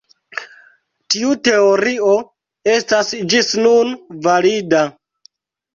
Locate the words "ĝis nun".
3.35-3.97